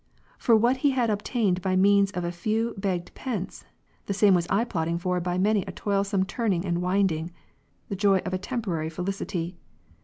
For 0.39 0.55
what 0.55 0.77
he 0.77 0.89
had 0.97 1.11
obtained 1.11 1.61
by 1.61 1.75
means 1.75 2.09
of 2.13 2.23
a 2.23 2.31
few 2.31 2.73
begged 2.75 3.13
pence, 3.13 3.65
the 4.07 4.15
same 4.15 4.33
was 4.33 4.47
I 4.49 4.63
plotting 4.63 4.97
for 4.97 5.19
by 5.19 5.37
many 5.37 5.61
a 5.65 5.71
toilsome 5.71 6.25
turning 6.25 6.65
and 6.65 6.81
winding; 6.81 7.29
the 7.87 7.95
joy 7.95 8.17
of 8.25 8.33
a 8.33 8.39
temporary 8.39 8.89
felicity. 8.89 9.57